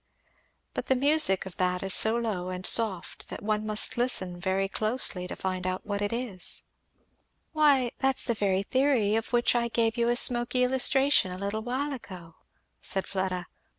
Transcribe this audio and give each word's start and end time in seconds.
But 0.73 0.87
the 0.87 0.95
music 0.95 1.45
of 1.45 1.57
that 1.57 1.83
is 1.83 1.93
so 1.93 2.17
low 2.17 2.49
and 2.49 2.65
soft 2.65 3.29
that 3.29 3.43
one 3.43 3.67
must 3.67 3.99
listen 3.99 4.39
very 4.39 4.67
closely 4.67 5.27
to 5.27 5.35
find 5.35 5.67
out 5.67 5.85
what 5.85 6.01
it 6.01 6.11
is." 6.11 6.63
"Why 7.51 7.91
that 7.99 8.15
is 8.15 8.23
the 8.23 8.33
very 8.33 8.63
theory 8.63 9.13
of 9.15 9.31
which 9.31 9.53
I 9.53 9.67
gave 9.67 9.97
you 9.97 10.09
a 10.09 10.15
smoky 10.15 10.63
illustration 10.63 11.29
a 11.31 11.37
little 11.37 11.61
while 11.61 11.93
ago," 11.93 12.33
said 12.81 13.05
Fleda. 13.05 13.45